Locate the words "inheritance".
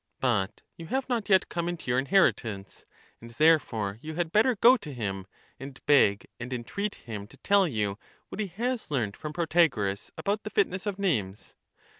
1.99-2.87